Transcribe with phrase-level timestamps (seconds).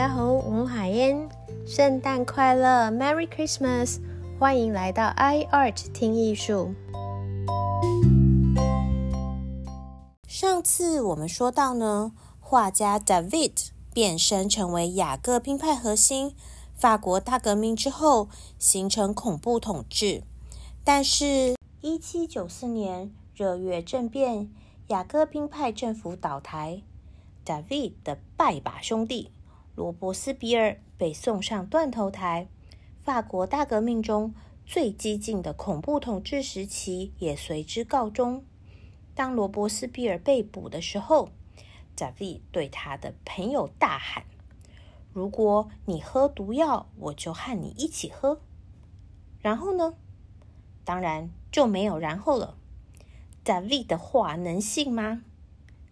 [0.00, 1.28] 大家好，我是海燕，
[1.66, 3.98] 圣诞快乐，Merry Christmas！
[4.38, 6.74] 欢迎来到 iArt 听艺术。
[10.26, 16.34] 上次我们说到呢，画家 David 变身成为雅各宾派核心。
[16.74, 20.22] 法国大革命之后，形成恐怖统治。
[20.82, 24.50] 但是，一七九四年热月政变，
[24.86, 26.80] 雅各宾派政府倒台
[27.44, 29.32] ，David 的拜把兄弟。
[29.80, 32.48] 罗伯斯比尔被送上断头台，
[33.02, 34.34] 法国大革命中
[34.66, 38.44] 最激进的恐怖统治时期也随之告终。
[39.14, 41.30] 当罗伯斯比尔被捕的时候，
[41.96, 44.24] 贾维对他的朋友大喊
[45.14, 48.42] ：“如果你喝毒药，我就和你一起喝。”
[49.40, 49.94] 然后呢？
[50.84, 52.54] 当然就没有然后了。
[53.42, 55.22] 贾维的话能信吗？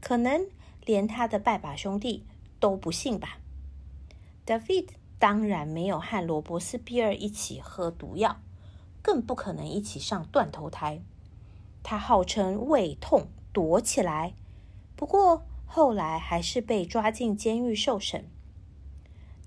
[0.02, 0.46] 可能
[0.84, 2.26] 连他的拜把兄弟
[2.60, 3.38] 都不信吧。
[4.48, 4.86] David
[5.18, 8.40] 当然没有和罗伯斯比尔一起喝毒药，
[9.02, 11.02] 更不可能一起上断头台。
[11.82, 14.32] 他号称胃痛躲起来，
[14.96, 18.24] 不过后来还是被抓进监狱受审。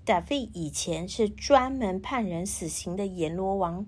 [0.06, 3.84] David 以前是专门判人死刑的阎罗王，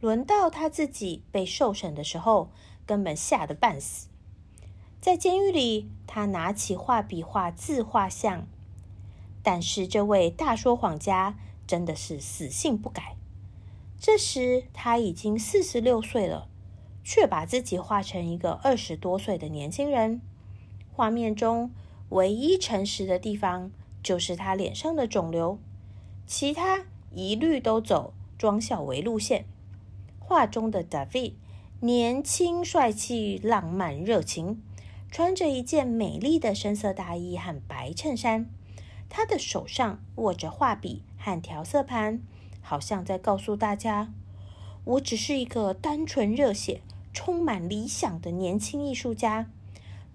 [0.00, 2.52] 轮到他自己被受审的时候，
[2.86, 4.06] 根本吓得半死。
[5.00, 8.46] 在监狱里，他拿起画笔画自画像。
[9.46, 13.14] 但是这位大说谎家真的是死性不改。
[13.96, 16.48] 这时他已经四十六岁了，
[17.04, 20.20] 却把自己画成一个二十多岁的年轻人。
[20.92, 21.70] 画面中
[22.08, 23.70] 唯一诚实的地方
[24.02, 25.60] 就是他脸上的肿瘤，
[26.26, 29.44] 其他一律都走庄孝维路线。
[30.18, 31.34] 画中的 David
[31.78, 34.60] 年轻帅气、浪漫热情，
[35.08, 38.50] 穿着一件美丽的深色大衣和白衬衫。
[39.08, 42.20] 他的手上握着画笔和调色盘，
[42.60, 44.12] 好像在告诉大家
[44.84, 49.48] ：“我只是一个单纯、热血、充满理想的年轻艺术家。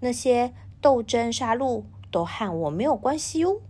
[0.00, 3.60] 那些斗争、杀戮都和我没有关系哦。”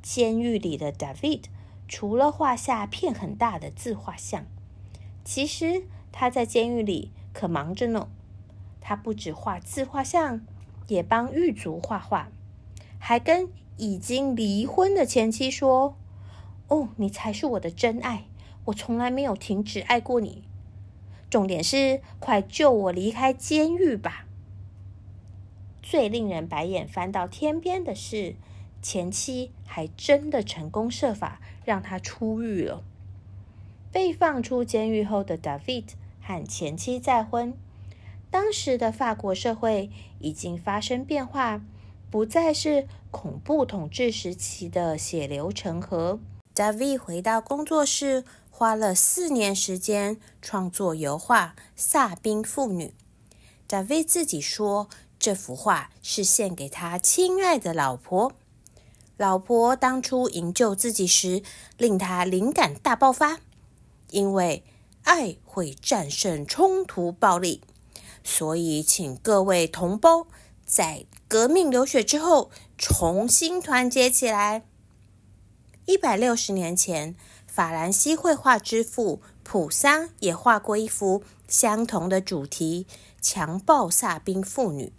[0.00, 1.44] 监狱里的 David
[1.88, 4.46] 除了画下片很大的自画像，
[5.24, 8.08] 其实他在监狱里可忙着呢。
[8.80, 10.46] 他不止画自画像，
[10.86, 12.28] 也帮狱卒画画，
[12.98, 13.48] 还跟。
[13.76, 15.96] 已经离婚的前妻说
[16.68, 18.24] ：“哦，你才是我的真爱，
[18.66, 20.42] 我从来没有停止爱过你。
[21.28, 24.26] 重点是，快救我离开监狱吧！”
[25.82, 28.34] 最令人白眼翻到天边的是，
[28.82, 32.82] 前妻还真的成功设法让他出狱了。
[33.92, 35.84] 被放出监狱后的 David
[36.20, 37.54] 和前妻再婚。
[38.30, 41.62] 当时的法国社会已经发生变化。
[42.10, 46.18] 不再是恐怖统治时期的血流成河。
[46.54, 52.94] David 回到工作室，花了四年时间创作油画《萨宾妇女》。
[53.68, 58.32] David 自己说，这幅画是献给他亲爱的老婆。
[59.16, 61.42] 老婆当初营救自己时，
[61.76, 63.40] 令他灵感大爆发，
[64.10, 64.62] 因为
[65.02, 67.62] 爱会战胜冲突暴力，
[68.22, 70.26] 所以请各位同胞。
[70.64, 74.64] 在革命流血之后，重新团结起来。
[75.84, 77.16] 一百六十年前，
[77.48, 82.86] 法兰西绘画之父普桑也画过一幅相同的主题——
[83.20, 84.92] 强暴萨宾妇女。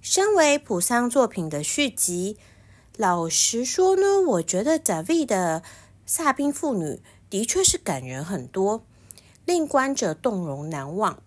[0.00, 2.38] 身为普桑作品的续集，
[2.96, 5.62] 老实说呢，我觉得 David 的
[6.06, 8.82] 萨宾妇女的确是感人很多，
[9.44, 11.22] 令观者动容难忘。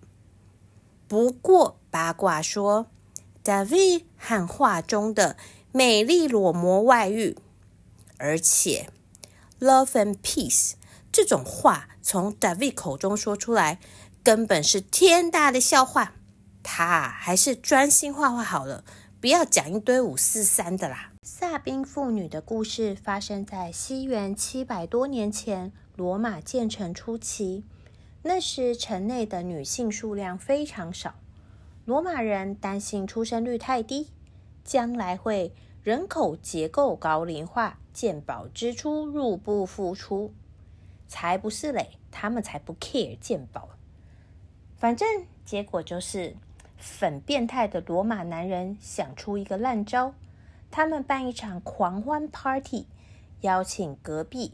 [1.07, 2.87] 不过八卦说。
[3.43, 5.35] David 和画中的
[5.71, 7.37] 美丽裸模外遇，
[8.17, 8.89] 而且
[9.59, 10.73] Love and Peace
[11.11, 13.79] 这种话从 David 口中说出来，
[14.23, 16.13] 根本是天大的笑话。
[16.63, 18.83] 他还是专心画画好了，
[19.19, 21.11] 不要讲一堆五四三的啦。
[21.23, 27.63] 萨宾妇女的故事发生在西元七百多年前，罗马建成初期。
[28.23, 31.15] 那时城内的女性数量非常少。
[31.91, 34.07] 罗马人担心出生率太低，
[34.63, 35.53] 将来会
[35.83, 40.31] 人口结构高龄化，健保支出入不敷出。
[41.09, 43.67] 才不是嘞，他们才不 care 健保。
[44.77, 45.05] 反正
[45.43, 46.37] 结果就是，
[46.77, 50.13] 粉变态的罗马男人想出一个烂招，
[50.71, 52.85] 他们办一场狂欢 party，
[53.41, 54.53] 邀请隔壁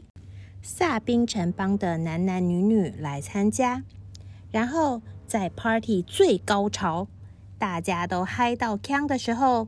[0.60, 3.84] 萨宾城邦的男男女女来参加，
[4.50, 7.06] 然后在 party 最高潮。
[7.58, 9.66] 大家都嗨到呛的时候，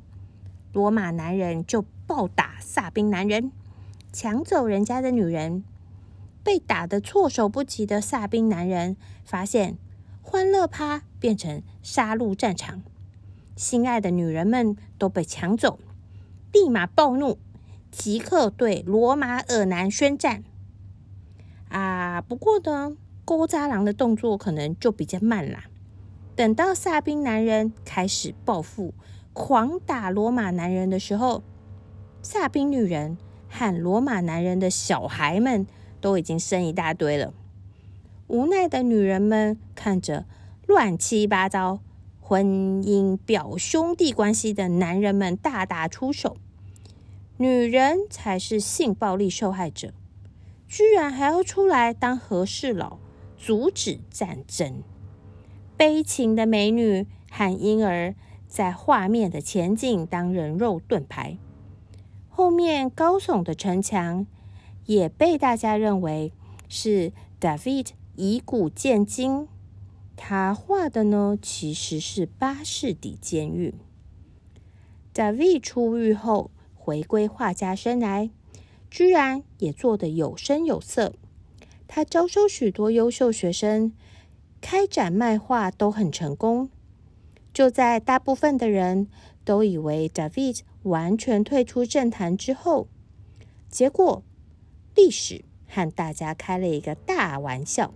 [0.72, 3.50] 罗马男人就暴打萨宾男人，
[4.12, 5.64] 抢走人家的女人。
[6.42, 9.76] 被打得措手不及的萨宾男人发现
[10.22, 12.82] 欢乐趴变成杀戮战场，
[13.56, 15.78] 心爱的女人们都被抢走，
[16.52, 17.38] 立马暴怒，
[17.90, 20.42] 即刻对罗马尔男宣战。
[21.69, 25.64] 啊，不过呢，勾扎狼的动作可能就比较慢啦。
[26.40, 28.94] 等到萨宾男人开始报复，
[29.34, 31.42] 狂打罗马男人的时候，
[32.22, 33.19] 萨宾女人
[33.50, 35.66] 和罗马男人的小孩们
[36.00, 37.34] 都已经生一大堆了。
[38.26, 40.25] 无奈的女人们看着
[40.66, 41.81] 乱七八糟、
[42.19, 42.46] 婚
[42.82, 46.38] 姻表兄弟关系的男人们大打出手，
[47.37, 49.92] 女人才是性暴力受害者。
[50.66, 52.96] 居然还要出来当和事佬，
[53.37, 54.82] 阻止战争。
[55.81, 58.15] 悲情的美女和婴儿
[58.47, 61.38] 在画面的前景当人肉盾牌。
[62.29, 64.27] 后面高耸的城墙
[64.85, 66.35] 也被大家认为
[66.69, 69.49] 是 David 以古见今。
[70.19, 73.73] 他画的呢，其实是巴士底监狱。
[75.15, 78.29] David 出狱后回归画家生涯。
[78.91, 81.15] 居然也做得有声有色。
[81.88, 83.94] 他招收许多优秀学生，
[84.61, 86.69] 开展卖画都很成功。
[87.53, 89.09] 就在大部分的人
[89.45, 92.87] 都以为 David 完全退出政坛之后，
[93.69, 94.23] 结果
[94.95, 97.93] 历史和大家开了一个大玩笑。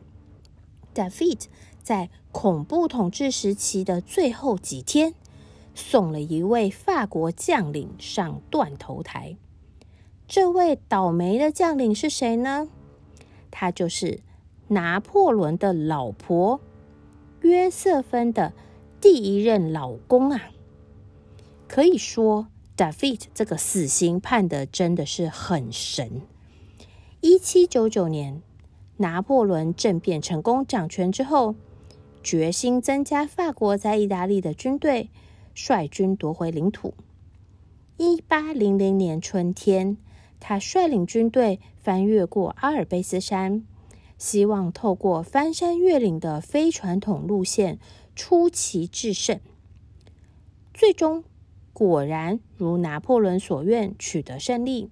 [0.95, 1.45] David
[1.83, 5.15] 在恐怖统治时期的最后几天，
[5.75, 9.37] 送了一位法国将领上断头台。
[10.27, 12.69] 这位倒霉的将领是谁呢？
[13.51, 14.21] 他就是
[14.69, 16.61] 拿破仑的老婆
[17.43, 18.53] 约瑟芬的
[19.01, 20.51] 第一任老公啊！
[21.69, 26.23] 可以说，David 这个死刑判的真的是很神。
[27.21, 28.43] 一七九九年，
[28.97, 31.55] 拿破仑政变成功掌权之后，
[32.23, 35.11] 决心增加法国在意大利的军队，
[35.55, 36.95] 率军夺回领土。
[37.97, 39.97] 一八零零年春天。
[40.47, 43.65] 他率领军队翻越过阿尔卑斯山，
[44.19, 47.79] 希望透过翻山越岭的非传统路线
[48.15, 49.41] 出奇制胜。
[50.73, 51.25] 最终，
[51.73, 54.91] 果然如拿破仑所愿，取得胜利。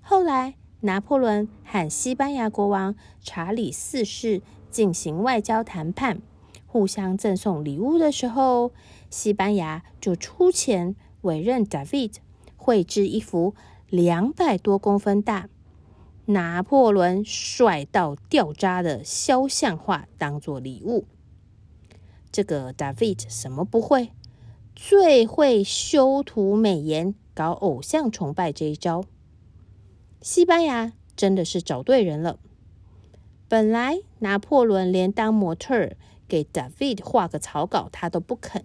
[0.00, 6.20] 后来，拿破仑和西班牙国王查理四世进行外交谈判，
[6.66, 8.72] 互相赠送礼物的时候，
[9.08, 12.16] 西班牙就出钱委任 David
[12.56, 13.54] 绘制一幅。
[13.88, 15.48] 两百多公分大，
[16.32, 21.06] 拿破仑帅到掉渣的肖像画当做礼物。
[22.32, 24.12] 这个 David 什么不会？
[24.74, 29.04] 最会修图美颜、搞偶像崇拜这一招。
[30.22, 32.38] 西班牙真的是找对人了。
[33.48, 35.96] 本来拿破仑连当模特儿
[36.28, 38.64] 给 David 画个草稿他都不肯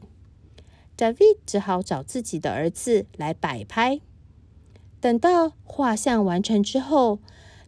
[0.95, 3.99] ，David 只好找自己的儿子来摆拍。
[5.01, 7.19] 等到画像完成之后，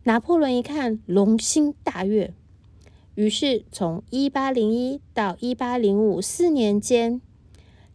[0.08, 2.34] 拿破仑一看龙心大悦，
[3.16, 7.20] 于是从一八零一到一八零五四年间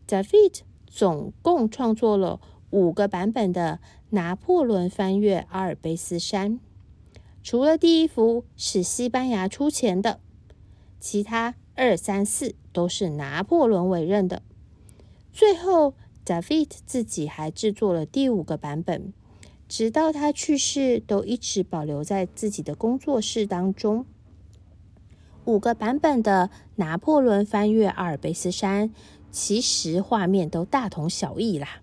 [0.06, 2.38] ，David 总共创作了
[2.68, 6.60] 五个版本的拿破仑翻越阿尔卑斯山。
[7.42, 10.20] 除了第一幅是西班牙出钱的，
[11.00, 14.42] 其他二三四都是拿破仑委任的。
[15.32, 15.94] 最后
[16.26, 19.14] ，David 自己还制作了第五个版本。
[19.74, 24.04] 直到他去世，都一直保留在自己的工作室当中。
[25.46, 28.92] 五个版本的拿破仑翻越阿尔卑斯山，
[29.30, 31.80] 其实画面都大同小异啦。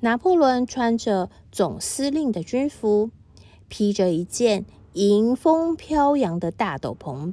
[0.00, 3.10] 拿破仑穿着总司令的军服，
[3.70, 7.32] 披着一件迎风飘扬的大斗篷，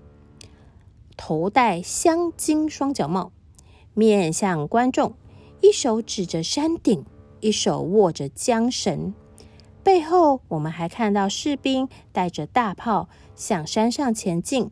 [1.17, 3.33] 头戴镶金双角帽，
[3.93, 5.15] 面向观众，
[5.59, 7.03] 一手指着山顶，
[7.41, 9.13] 一手握着缰绳。
[9.87, 14.69] 背后，我们还看到士兵带着大炮向山上前进。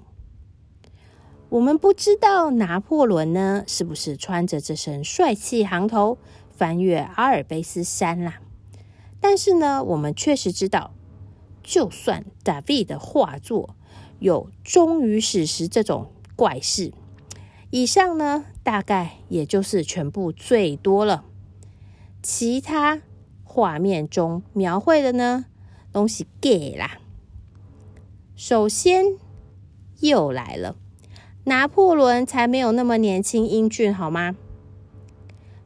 [1.48, 6.17] 我们不知道拿破仑呢，是不是穿着这身帅气行头
[6.51, 8.41] 翻越阿尔卑斯山啦？
[9.22, 10.91] 但是呢，我们确实知道，
[11.63, 13.77] 就算大卫的画作
[14.19, 16.91] 有忠于史实这种怪事，
[17.69, 21.24] 以上呢，大概也就是全部最多了，
[22.22, 23.00] 其他。
[23.55, 25.45] 画面中描绘的呢，
[25.93, 26.97] 东西给啦。
[28.35, 29.05] 首先
[30.01, 30.75] 又来了，
[31.45, 34.35] 拿破仑才没有那么年轻英俊，好吗？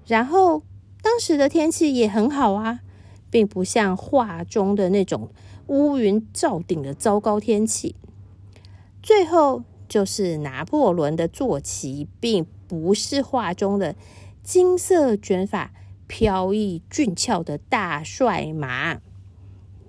[0.06, 0.62] 然后
[1.02, 2.82] 当时的天气也很好啊，
[3.32, 5.32] 并不像画中的那种
[5.66, 7.96] 乌云罩顶的糟糕天气。
[9.02, 13.96] 最后就是拿破仑的坐骑，并不是画中的
[14.44, 15.72] 金色卷发、
[16.10, 19.00] 飘逸俊俏的大帅马。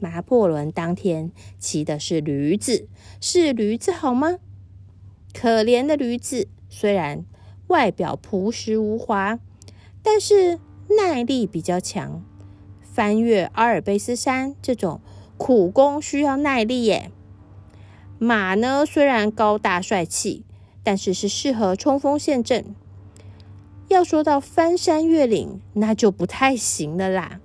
[0.00, 2.86] 拿破仑当天骑的是驴子，
[3.20, 4.38] 是驴子好吗？
[5.32, 7.24] 可怜的驴子，虽然
[7.68, 9.40] 外表朴实无华，
[10.02, 10.60] 但是
[10.98, 12.22] 耐力比较强。
[12.82, 15.00] 翻越阿尔卑斯山这种
[15.38, 17.10] 苦工需要耐力耶。
[18.18, 20.44] 马呢，虽然高大帅气，
[20.82, 22.74] 但是是适合冲锋陷阵。
[23.90, 27.40] 要说到翻山越岭，那就不太行了啦。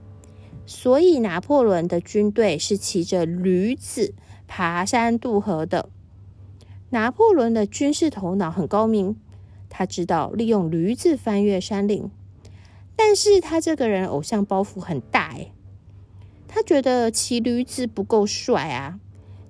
[0.68, 4.14] 所以拿破仑的军队是骑着驴子
[4.48, 5.90] 爬山渡河的。
[6.92, 9.16] 拿破仑的军事头脑很高明，
[9.70, 12.12] 他知道利用驴子翻越山岭。
[12.96, 15.52] 但是他这个人偶像包袱很大诶，
[16.48, 19.00] 他觉得骑驴子不够帅啊。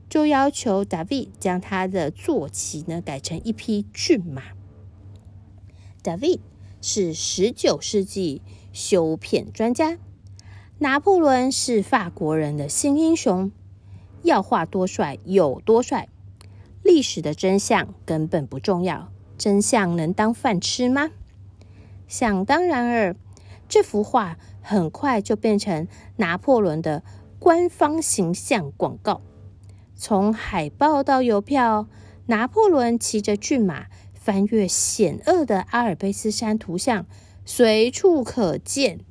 [0.08, 4.44] 就要求 David 将他的坐骑呢改成一匹骏马。
[6.02, 6.40] 大卫
[6.88, 9.98] 是十九世纪修片专家，
[10.78, 13.52] 拿破仑是法国人的新英雄。
[14.22, 16.10] 要画多帅有多帅，
[16.84, 19.12] 历史的真相根本不重要。
[19.36, 21.10] 真相能当饭吃吗？
[22.08, 23.16] 想当然尔，
[23.68, 25.88] 这幅画很快就变成
[26.18, 27.02] 拿破仑的
[27.40, 29.22] 官方形象广告。
[29.96, 31.88] 从海报到邮票，
[32.28, 33.88] 拿破仑骑着骏马
[34.26, 37.06] 翻越险恶的阿尔卑斯山，图像
[37.46, 39.02] 随处可见。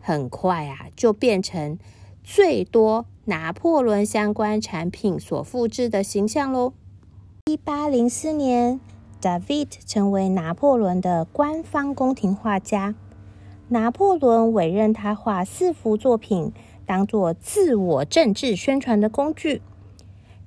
[0.00, 1.78] 很快啊，就变成
[2.24, 6.72] 最多拿破仑相关产品所复制的形象喽。
[7.44, 8.80] 一八零四年
[9.20, 12.94] ，David 成为拿破仑的官方宫廷画家。
[13.68, 16.52] 拿破仑委任他画四幅作品，
[16.86, 19.60] 当做自我政治宣传的工具。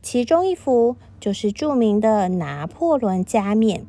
[0.01, 3.81] 其中一幅就是著名的《拿破仑加冕》。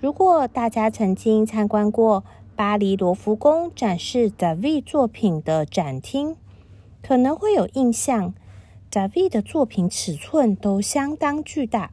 [0.00, 2.24] 如果大家曾经参观过
[2.56, 6.36] 巴黎罗浮宫展示 David 作品的展厅，
[7.02, 8.32] 可能会有印象。
[8.90, 11.88] David 的作品尺寸都相当巨大，《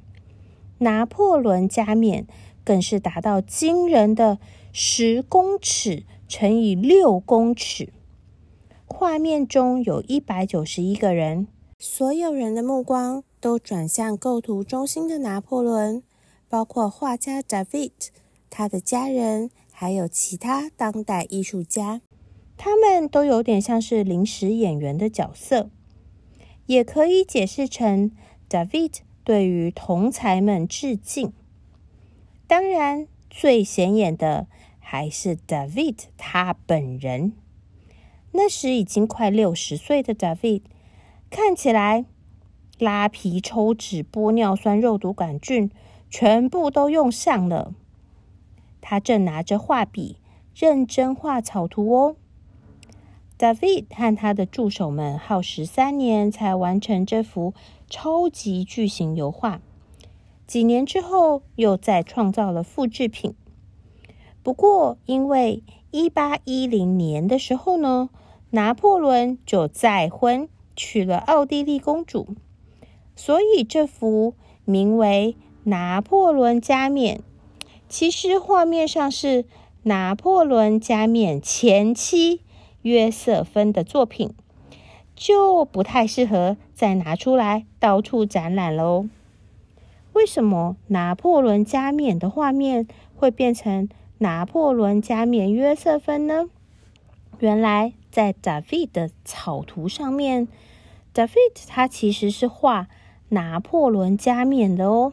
[0.77, 2.23] 拿破仑加冕》
[2.63, 4.39] 更是达到惊人的
[4.71, 7.89] 十公尺乘以六公尺。
[8.85, 11.47] 画面中有一百九十一个人。
[11.77, 16.01] 所有人的目光都转向构图中心的拿破仑，
[16.49, 17.91] 包括画家 David、
[18.49, 22.01] 他的家人，还有其他当代艺术家。
[22.55, 25.69] 他们都有点像是临时演员的角色，
[26.65, 28.11] 也可以解释成
[28.49, 31.33] David 对于同才们致敬。
[32.47, 34.47] 当然，最显眼的
[34.79, 37.33] 还是 David 他本人。
[38.31, 40.61] 那时已经快六十岁的 David。
[41.29, 42.05] 看起来，
[42.79, 45.69] 拉皮、抽脂、玻尿酸、肉毒杆菌，
[46.09, 47.73] 全部都用上了。
[48.81, 50.17] 他正拿着画笔
[50.55, 52.15] 认真画草图哦。
[53.37, 57.53] David 和他的助手们耗时三年才完成这幅
[57.89, 59.61] 超级巨型油画。
[60.45, 63.35] 几年之后，又再创造了复制品。
[64.41, 68.09] 不过，因为一八一零年的时候呢，
[68.51, 70.49] 拿破仑就再婚。
[70.79, 72.35] 娶了奥地利公主，
[73.15, 75.35] 所以这幅名为
[75.67, 77.17] 《拿破仑加冕》，
[77.89, 79.43] 其实画面上是
[79.83, 82.39] 拿破仑加冕前妻
[82.83, 84.33] 约瑟芬的作品，
[85.13, 89.09] 就不太适合再拿出来到处展览喽。
[90.13, 96.45] 为什么拿破仑加冕的画面会变成拿破仑加冕约瑟芬呢？
[97.39, 100.47] 原来在 David 的草图上面。
[101.13, 102.87] David 他其实是画
[103.29, 105.11] 拿破仑加冕的哦，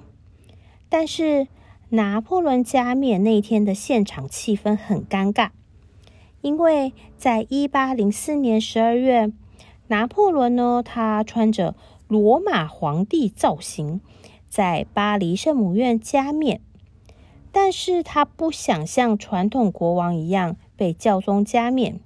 [0.97, 1.49] 但是
[1.89, 5.51] 拿破仑加冕那天的现场气氛很尴尬，
[6.41, 9.33] 因为在一八零四年十二月，
[9.89, 11.75] 拿破仑呢他穿着
[12.07, 14.01] 罗马皇帝造型，
[14.49, 16.61] 在巴黎圣母院加冕，
[17.51, 21.99] 但是他不想像传统国王一样被教宗加冕，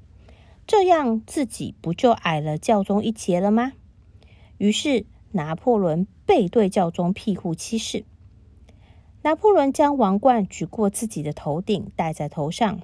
[0.67, 3.75] 这样自己不就矮了教宗一截了吗？
[4.57, 8.07] 于是，拿破仑背对教宗庇护七世。
[9.23, 12.81] 拿破仑将王冠举过自己的头顶，戴在头上，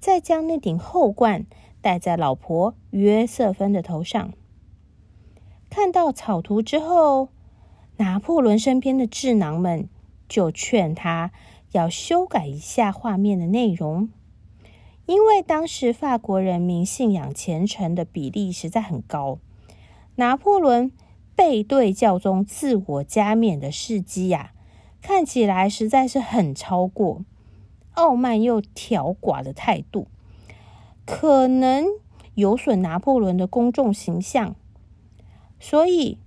[0.00, 1.46] 再将那顶后冠
[1.80, 4.32] 戴在老婆约瑟芬的头上。
[5.68, 7.28] 看到草图之后，
[7.98, 9.88] 拿破仑身边的智囊们
[10.28, 11.32] 就劝他
[11.72, 14.08] 要修改一下画面的内容，
[15.06, 19.38] 因为当时法国人民信仰虔诚的比例实在很高，
[20.16, 20.90] 拿破仑
[21.36, 24.52] 背对教宗自我加冕的事迹呀，
[25.02, 27.24] 看起来实在是很超过
[27.92, 30.06] 傲慢又挑寡的态度，
[31.04, 31.84] 可能
[32.34, 34.56] 有损拿破仑的公众形象，
[35.60, 36.18] 所以。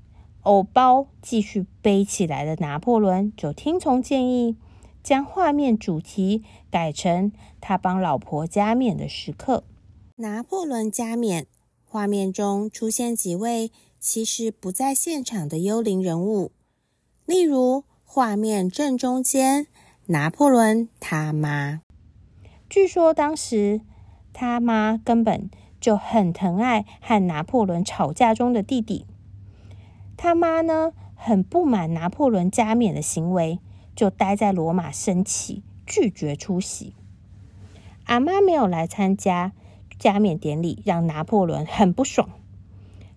[0.46, 4.56] 偶包继续背起来的拿破仑就听从建议，
[5.02, 9.64] 将画面主题改成他帮老婆加冕的时刻。
[10.18, 11.48] 拿破仑加冕，
[11.84, 16.52] 画面中出现几位其实不在现场的幽灵人物，
[17.26, 17.84] 例如
[18.16, 19.68] 画面正中间
[20.06, 21.82] 拿破仑他妈。
[22.70, 23.82] 据说当时
[24.32, 25.50] 他妈根本
[25.82, 29.06] 就很疼爱和拿破仑吵架中的弟弟。
[30.16, 33.60] 他妈呢，很不满拿破仑加冕的行为，
[33.98, 36.96] 就待在罗马生气，拒绝出席。
[38.06, 39.52] 阿妈没有来参加
[40.00, 42.30] 加冕典礼，让拿破仑很不爽，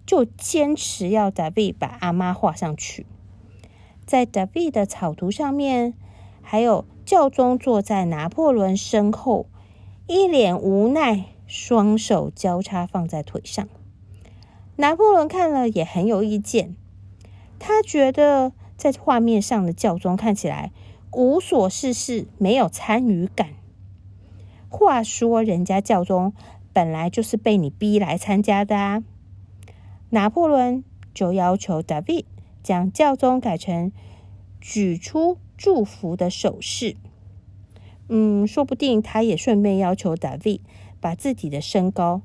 [0.05, 3.07] 就坚持要 David 把阿妈画上去。
[4.09, 5.93] 在 David 的草图上面，
[6.41, 9.45] 还有教宗坐在拿破仑身后，
[10.07, 13.69] 一脸无奈，双手交叉放在腿上。
[14.77, 16.75] 拿破仑看了也很有意见。
[17.59, 20.73] 他觉得在画面上的教宗看起来
[21.13, 23.51] 无所事事，没有参与感。
[24.71, 26.33] 话说，人家教宗
[26.73, 29.05] 本来就是被你逼来参加的啊！
[30.09, 32.25] 拿破仑就要求 David
[32.63, 33.93] 将教宗改成
[34.61, 36.97] 举出祝福的手势。
[38.09, 40.61] 嗯，说不定他也顺便要求 David
[41.01, 42.23] 把自己的身高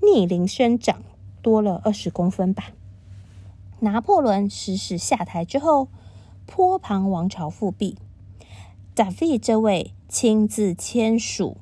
[0.00, 1.02] 逆龄生长
[1.42, 2.70] 多了二十公分吧。
[3.80, 5.88] 拿破仑逝世下台之后，
[6.46, 7.98] 波旁王朝复辟。
[8.94, 11.58] 达维这位亲自签署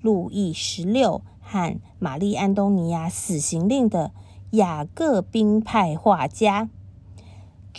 [0.00, 4.12] 路易十六和玛丽安东尼亚死刑令的
[4.50, 6.68] 雅各宾派画家，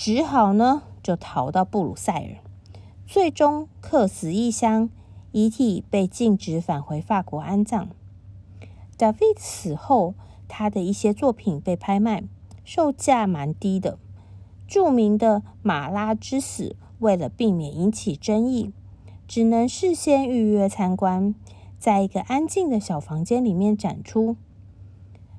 [0.02, 2.38] 只好呢就逃到布鲁塞尔，
[3.06, 4.90] 最终客死异乡，
[5.34, 7.90] 遗体被禁止返回法国安葬。
[8.98, 10.14] David 死后，
[10.48, 12.24] 他的一些作品被拍卖。
[12.64, 14.00] 售价蛮低的。
[14.66, 18.72] 著名的马拉之死，为了避免引起争议，
[19.28, 21.36] 只能事先预约参观，
[21.78, 24.38] 在一个安静的小房间里面展出。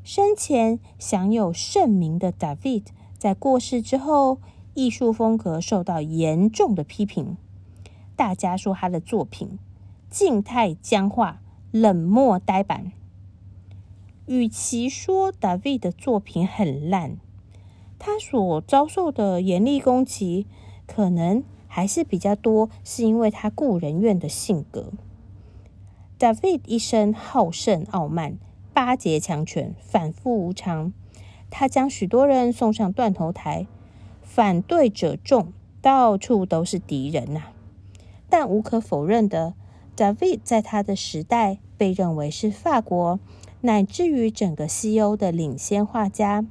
[0.04, 2.82] 生前享有盛名的 David，
[3.20, 4.38] 在过世之后，
[4.72, 7.36] 艺术风格受到严重的批评。
[8.16, 9.58] 大家说他的作品
[10.08, 12.92] 静态僵化、冷漠呆板。
[14.24, 17.18] 与其说 David 的作品很烂，
[17.98, 20.46] 他所遭受的严厉攻击，
[20.86, 24.92] 可能还是比较多，是因为他故人怨的性格。
[26.18, 28.38] David 一生好胜傲慢，
[28.72, 30.94] 巴结强权，反复无常。
[31.50, 33.66] 他将许多人送上断头台，
[34.22, 37.48] 反对者众，到处都是敌人呐。
[38.28, 39.54] 但无可否认的
[39.96, 43.20] ，David 在他的时代被认为是法国。
[43.62, 46.46] 乃至于整个西欧的领先画家，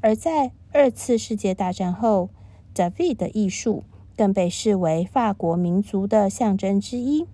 [0.00, 2.30] 而在二次世界大战后
[2.74, 3.84] ，David 的艺术
[4.16, 7.26] 更被视为法国民族的象征之一。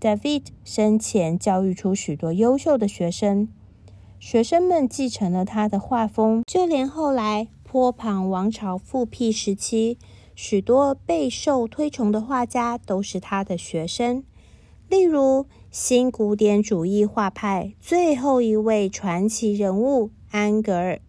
[0.00, 3.48] David 生前教育出许多优秀的学生，
[4.24, 9.98] 学生们继承了他的画风，就连后来波旁王朝复辟时期，
[10.34, 14.24] 许多备受推崇的画家都是他的学生，
[14.88, 15.46] 例如。
[15.70, 21.00] 新古典主义画派最后一位传奇人物安格尔。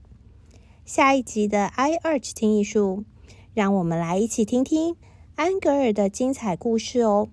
[0.84, 3.06] 下一集的 i Arch 听艺术，
[3.54, 4.97] 让我们来一起听听
[5.36, 7.30] 安格尔的精彩故事哦。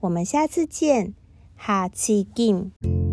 [0.00, 1.14] 我们下次见，
[1.56, 3.05] 哈奇金。